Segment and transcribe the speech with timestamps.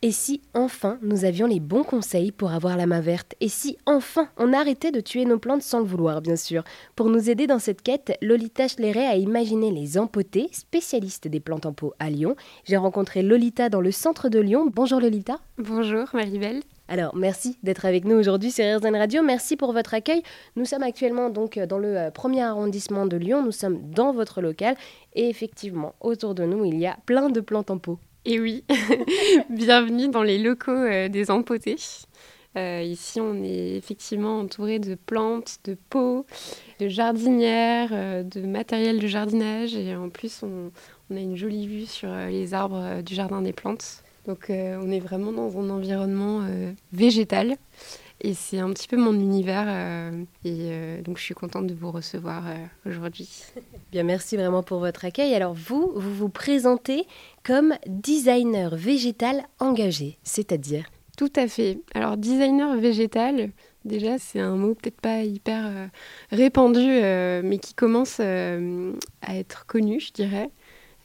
[0.00, 3.34] Et si enfin nous avions les bons conseils pour avoir la main verte?
[3.40, 6.62] Et si enfin on arrêtait de tuer nos plantes sans le vouloir, bien sûr?
[6.94, 11.66] Pour nous aider dans cette quête, Lolita Schleret a imaginé les empotés, spécialistes des plantes
[11.66, 12.36] en pot à Lyon.
[12.62, 14.70] J'ai rencontré Lolita dans le centre de Lyon.
[14.72, 15.40] Bonjour Lolita.
[15.58, 16.62] Bonjour Maribel.
[16.86, 19.24] Alors, merci d'être avec nous aujourd'hui sur RZN Radio.
[19.24, 20.22] Merci pour votre accueil.
[20.54, 23.42] Nous sommes actuellement donc dans le euh, premier arrondissement de Lyon.
[23.44, 24.76] Nous sommes dans votre local.
[25.14, 27.98] Et effectivement, autour de nous, il y a plein de plantes en pot.
[28.30, 28.62] Et oui,
[29.48, 31.76] bienvenue dans les locaux euh, des empotés.
[32.58, 36.26] Euh, ici, on est effectivement entouré de plantes, de pots,
[36.78, 39.74] de jardinières, euh, de matériel de jardinage.
[39.74, 40.70] Et en plus, on,
[41.08, 44.02] on a une jolie vue sur les arbres du jardin des plantes.
[44.26, 46.46] Donc, on est vraiment dans un environnement
[46.92, 47.56] végétal.
[48.20, 49.66] Et c'est un petit peu mon univers.
[49.68, 52.54] Euh, et euh, donc, je suis contente de vous recevoir euh,
[52.90, 53.28] aujourd'hui.
[53.92, 55.34] Bien, merci vraiment pour votre accueil.
[55.34, 57.06] Alors, vous, vous vous présentez
[57.44, 60.86] comme designer végétal engagé, c'est-à-dire
[61.16, 61.78] Tout à fait.
[61.94, 63.50] Alors, designer végétal,
[63.84, 65.88] déjà, c'est un mot peut-être pas hyper
[66.32, 66.80] répandu,
[67.44, 68.58] mais qui commence à
[69.28, 70.50] être connu, je dirais.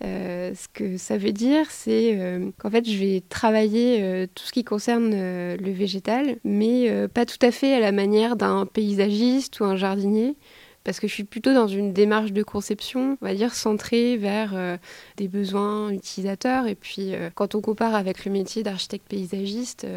[0.06, 4.44] Euh, ce que ça veut dire, c'est euh, qu'en fait, je vais travailler euh, tout
[4.44, 9.60] ce qui concerne le végétal, mais pas tout à fait à la manière d'un paysagiste
[9.60, 10.36] ou un jardinier,
[10.84, 14.78] parce que je suis plutôt dans une démarche de conception, on va dire, centrée vers
[15.18, 16.68] des besoins utilisateurs.
[16.68, 19.88] Et puis, quand on compare avec le métier d'architecte paysagiste,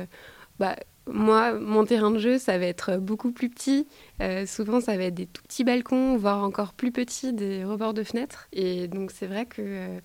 [0.60, 0.76] bah,
[1.06, 3.86] moi, mon terrain de jeu, ça va être beaucoup plus petit.
[4.20, 7.94] Euh, souvent, ça va être des tout petits balcons, voire encore plus petits, des rebords
[7.94, 8.48] de fenêtres.
[8.52, 9.62] Et donc, c'est vrai que.
[9.62, 10.00] Euh,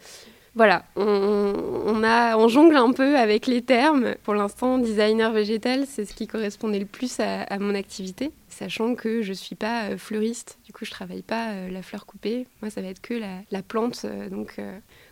[0.53, 4.15] voilà, on, jongle un peu avec les termes.
[4.23, 9.21] Pour l'instant, designer végétal, c'est ce qui correspondait le plus à, mon activité, sachant que
[9.21, 10.59] je ne suis pas euh, fleuriste.
[10.65, 12.47] Du coup, je ne travaille pas la fleur coupée.
[12.61, 14.59] Moi, ça va être que la, plante donc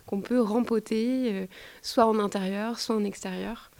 [0.04, 1.48] qu'on peut rempoter,
[1.80, 3.70] soit en intérieur, soit en extérieur.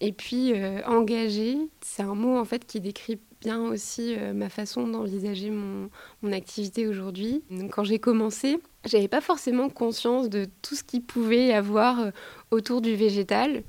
[0.00, 4.50] Et puis euh, engagé, c'est un mot en fait qui décrit bien aussi euh, ma
[4.50, 5.88] façon d'envisager mon,
[6.32, 7.44] activité aujourd'hui.
[7.70, 12.10] Quand j'ai commencé, j'avais pas forcément conscience de tout ce qu'il pouvait y avoir euh,
[12.50, 13.62] autour du végétal,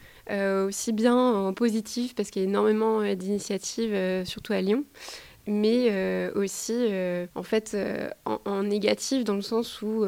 [0.65, 3.95] aussi bien en positif parce qu'il y a énormément d'initiatives,
[4.25, 4.83] surtout à Lyon
[5.49, 6.75] mais aussi
[7.33, 7.77] en fait
[8.25, 10.05] en, négatif dans le sens où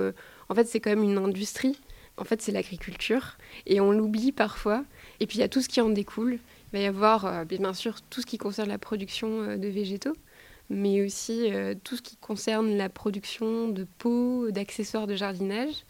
[0.49, 1.79] en fait c'est quand même une industrie.
[2.17, 3.37] En fait c'est l'agriculture.
[3.65, 4.83] Et on l'oublie parfois
[5.19, 6.39] et puis il y a tout ce qui en découle.
[6.71, 9.67] Il va y avoir euh, bien sûr tout ce qui concerne la production euh, de
[9.67, 10.15] végétaux,
[10.69, 15.85] mais aussi euh, tout ce qui concerne la production de pots, d'accessoires de jardinage.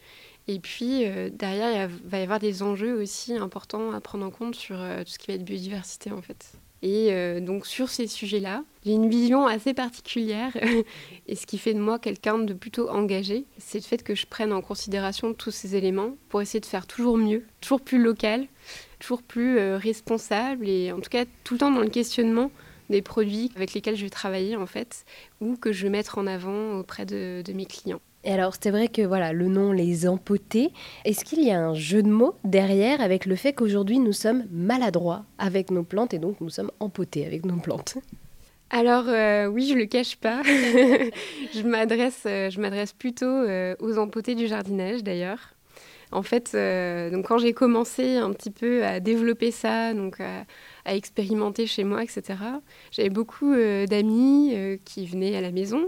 [0.48, 4.56] Et puis derrière, il va y avoir des enjeux aussi importants à prendre en compte
[4.56, 6.54] sur tout ce qui va être biodiversité en fait.
[6.82, 10.58] Et donc sur ces sujets-là, j'ai une vision assez particulière.
[11.28, 14.26] et ce qui fait de moi quelqu'un de plutôt engagé, c'est le fait que je
[14.26, 18.48] prenne en considération tous ces éléments pour essayer de faire toujours mieux, toujours plus local,
[19.00, 22.52] toujours plus euh, responsable et en tout cas tout le temps dans le questionnement
[22.90, 25.06] des produits avec lesquels je vais travailler en fait
[25.42, 28.02] ou que je vais mettre en avant auprès de, mes clients.
[28.26, 30.72] Et alors, c'est vrai que voilà, le nom les empotés,
[31.06, 34.46] est-ce qu'il y a un jeu de mots derrière avec le fait qu'aujourd'hui nous sommes
[34.52, 37.98] maladroits avec nos plantes et donc nous sommes empotés avec nos plantes?
[38.72, 40.42] Alors euh, oui, je le cache pas.
[40.44, 43.46] je m'adresse, euh, je m'adresse plutôt
[43.80, 45.54] aux empotés du jardinage d'ailleurs.
[46.12, 50.46] En fait, euh, donc quand j'ai commencé un petit peu à développer ça, donc à,
[50.86, 52.40] expérimenter chez moi, etc.,
[52.92, 55.86] j'avais beaucoup euh, d'amis euh, qui venaient à la maison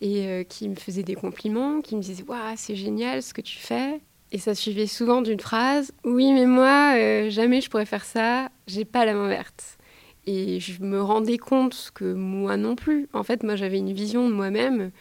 [0.00, 3.58] et qui me faisaient des compliments, qui me disaient Waouh, c'est génial ce que tu
[3.58, 4.00] fais.
[4.30, 8.84] Et ça suivait souvent d'une phrase Oui, mais moi, jamais je pourrais faire ça, j'ai
[8.84, 9.76] pas la main verte.
[10.24, 13.08] Et je me rendais compte que moi non plus.
[13.12, 14.92] En fait, moi, j'avais une vision de moi-même.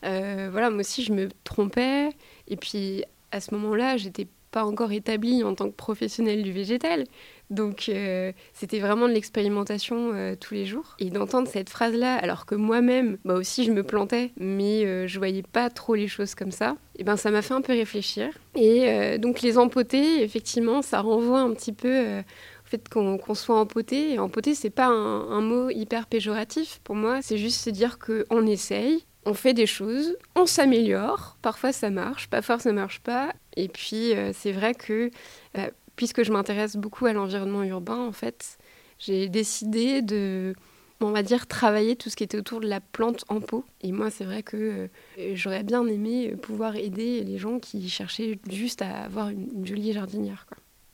[0.00, 2.08] voilà, moi aussi, je me trompais.
[2.48, 4.26] Et puis, à ce moment-là, j'étais
[4.56, 7.04] pas encore établie en tant que professionnelle du végétal.
[7.50, 10.96] Donc euh, c'était vraiment de l'expérimentation euh, tous les jours.
[10.98, 15.18] Et d'entendre cette phrase-là, alors que moi-même, bah aussi je me plantais, mais euh, je
[15.18, 18.30] voyais pas trop les choses comme ça, et ben ça m'a fait un peu réfléchir.
[18.54, 22.22] Et donc les empoter, effectivement, ça renvoie un petit peu au
[22.64, 24.14] fait qu'on soit empoté.
[24.14, 26.80] Et empoté, c'est pas un, un, mot hyper péjoratif.
[26.82, 31.72] Pour moi, c'est juste se dire qu'on essaye, on fait des choses, on s'améliore, parfois
[31.72, 33.34] ça marche, parfois ça marche pas.
[33.56, 35.10] Et puis euh, c'est vrai que
[35.58, 38.56] euh, puisque je m'intéresse beaucoup à l'environnement urbain, en fait,
[39.00, 40.54] j'ai décidé de,
[41.00, 43.64] on va dire, travailler tout ce qui était autour de la plante en pot.
[43.82, 48.38] Et moi, c'est vrai que euh, j'aurais bien aimé pouvoir aider les gens qui cherchaient
[48.48, 50.46] juste à avoir une, jolie jardinière.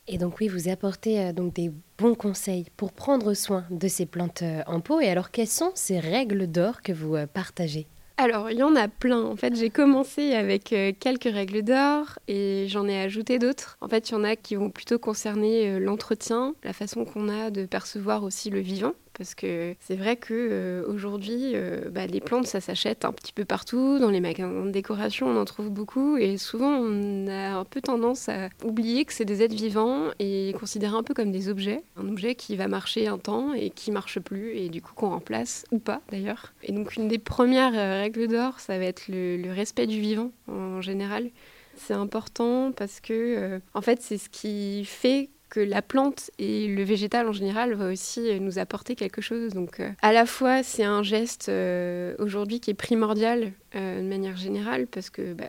[0.08, 4.42] Et donc oui, vous apportez donc des bons conseils pour prendre soin de ces plantes
[4.66, 5.00] en pot.
[5.00, 7.86] Et alors, quelles sont ces règles d'or que vous partagez?
[8.16, 9.22] Alors, il y en a plein.
[9.22, 13.78] En fait, j'ai commencé avec euh, quelques règles d'or et j'en ai ajouté d'autres.
[13.80, 17.28] En fait, il y en a qui vont plutôt concerner euh, l'entretien, la façon qu'on
[17.28, 22.06] a de percevoir aussi le vivant parce que c'est vrai que euh, aujourd'hui, euh, bah,
[22.06, 23.98] les plantes, ça s'achète un petit peu partout.
[23.98, 26.16] Dans les magasins de décoration, on en trouve beaucoup.
[26.16, 30.54] Et souvent, on a un peu tendance à oublier que c'est des êtres vivants et
[30.58, 31.82] considérer un peu comme des objets.
[31.96, 35.10] Un objet qui va marcher un temps et qui marche plus, et du coup qu'on
[35.10, 36.52] remplace, ou pas d'ailleurs.
[36.62, 40.00] Et donc, une des premières euh, règles d'or, ça va être le, le, respect du
[40.00, 41.30] vivant en général.
[41.76, 46.82] C'est important parce que, en fait, c'est ce qui fait que la plante et le
[46.82, 49.52] végétal en général va aussi euh, nous apporter quelque chose.
[49.52, 54.36] Donc euh, à la fois c'est un geste euh, aujourd'hui qui est primordial de manière
[54.36, 55.48] générale parce que bah,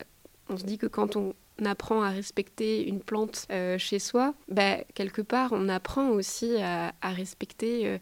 [0.49, 1.33] on se dit que quand on
[1.63, 3.47] apprend à respecter une plante
[3.77, 7.99] chez soi, bah, quelque part on apprend aussi à, à respecter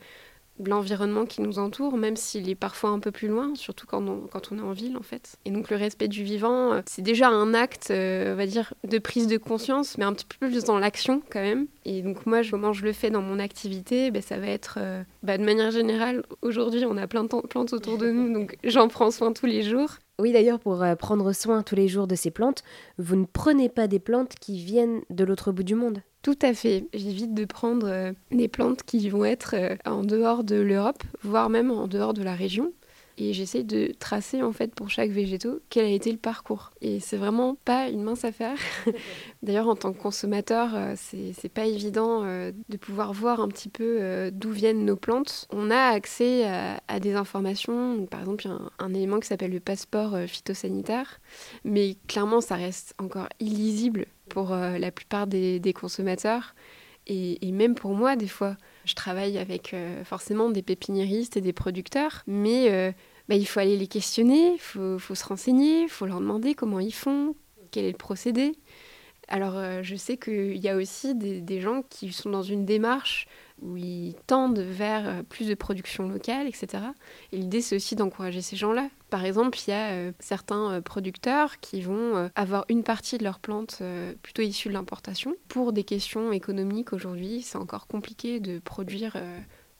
[0.70, 4.28] l'environnement qui nous entoure, même s'il est parfois un peu plus loin, surtout quand on,
[4.32, 5.38] quand on est en ville en fait.
[5.46, 8.74] Et donc le respect du vivant, euh, c'est déjà un acte, euh, on va dire,
[8.88, 11.68] de prise de conscience, mais un petit peu plus dans l'action quand même.
[11.86, 15.04] Et donc moi, comment je le fais dans mon activité ben, Ça va être, euh,
[15.24, 18.88] ben, de manière générale, aujourd'hui on a plein de plantes autour de nous, donc j'en
[18.88, 19.92] prends soin tous les jours.
[20.20, 22.64] Oui, d'ailleurs, pour prendre soin tous les jours de ces plantes,
[23.00, 26.54] vous ne prenez pas des plantes qui viennent de l'autre bout du monde tout à
[26.54, 26.86] fait.
[26.94, 31.50] J'évite de prendre euh, des plantes qui vont être euh, en dehors de l'Europe, voire
[31.50, 32.74] même en dehors de la région.
[33.30, 36.72] Et j'essaie de tracer en fait pour chaque végétaux quel a été le parcours.
[36.82, 38.58] Et c'est vraiment pas une mince affaire.
[39.44, 44.32] D'ailleurs, en tant que consommateur, euh, c'est pas évident de pouvoir voir un petit peu
[44.32, 45.48] d'où viennent nos plantes.
[45.52, 49.52] On a accès à, des informations, par exemple, il y a un, élément qui s'appelle
[49.52, 51.20] le passeport phytosanitaire,
[51.64, 56.56] mais clairement, ça reste encore illisible pour euh, la plupart des, consommateurs.
[57.08, 61.52] Et, même pour moi, des fois, je travaille avec euh, forcément des pépiniéristes et des
[61.52, 62.92] producteurs, mais euh,
[63.30, 66.80] bah, il faut aller les questionner, il faut, se renseigner, il faut leur demander comment
[66.80, 67.36] ils font,
[67.72, 68.54] quel est le procédé.
[69.28, 73.28] Alors, je sais qu'il y a aussi des, gens qui sont dans une démarche
[73.62, 76.84] où ils tendent vers euh, plus de production locale, etc.
[77.32, 78.90] Et l'idée, c'est aussi d'encourager ces gens-là.
[79.10, 83.24] Par exemple, il y a euh, certains euh, producteurs qui vont avoir une partie de
[83.24, 83.82] leurs plantes
[84.22, 85.36] plutôt issue de l'importation.
[85.48, 89.18] Pour des questions économiques aujourd'hui, c'est encore compliqué de produire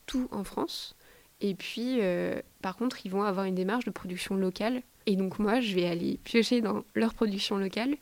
[0.06, 0.96] tout en France.
[1.42, 2.00] Et puis,
[2.62, 4.82] par contre, ils vont avoir une démarche de production locale.
[5.06, 7.96] Et donc, moi, je vais aller piocher dans leur production locale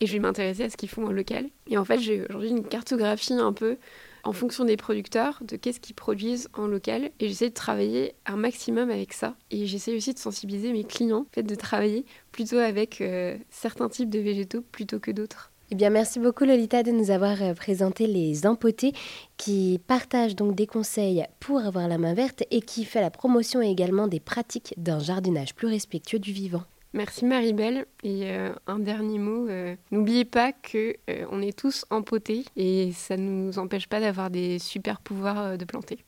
[0.00, 1.48] et je vais m'intéresser à ce qu'ils font en local.
[1.68, 3.78] Et en fait, j'ai aujourd'hui une cartographie un peu
[4.24, 7.12] en fonction des producteurs, de qu'est-ce qu'ils produisent en local.
[7.20, 9.36] Et j'essaie de travailler un maximum avec ça.
[9.52, 14.10] Et j'essaie aussi de sensibiliser mes clients, fait, de travailler plutôt avec euh, certains types
[14.10, 15.51] de végétaux plutôt que d'autres.
[15.72, 18.92] Eh bien, merci beaucoup Lolita de nous avoir euh, présenté les empotés
[19.38, 23.62] qui partagent donc des conseils pour avoir la main verte et qui fait la promotion
[23.62, 26.64] également des pratiques d'un jardinage plus respectueux du vivant.
[26.92, 27.86] Merci Maribel.
[28.02, 32.92] Et euh, un dernier mot, euh, n'oubliez pas que euh, on est tous empotés et
[32.92, 36.04] ça ne nous empêche pas d'avoir des super pouvoirs de planter.